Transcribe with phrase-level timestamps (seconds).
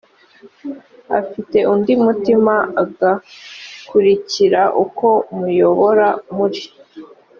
[1.19, 6.61] afite undi mutima agakurikira uko muyobora muri